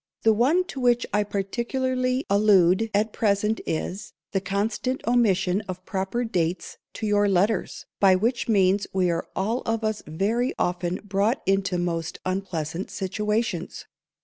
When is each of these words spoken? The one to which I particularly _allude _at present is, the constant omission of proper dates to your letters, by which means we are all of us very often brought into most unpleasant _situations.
The 0.23 0.33
one 0.33 0.63
to 0.63 0.79
which 0.79 1.05
I 1.13 1.21
particularly 1.23 2.25
_allude 2.27 2.89
_at 2.91 3.13
present 3.13 3.61
is, 3.67 4.13
the 4.31 4.41
constant 4.41 5.05
omission 5.05 5.61
of 5.69 5.85
proper 5.85 6.23
dates 6.23 6.79
to 6.93 7.05
your 7.05 7.27
letters, 7.29 7.85
by 7.99 8.15
which 8.15 8.47
means 8.49 8.87
we 8.93 9.11
are 9.11 9.27
all 9.35 9.61
of 9.67 9.83
us 9.83 10.01
very 10.07 10.55
often 10.57 11.01
brought 11.03 11.43
into 11.45 11.77
most 11.77 12.17
unpleasant 12.25 12.87
_situations. 12.87 13.85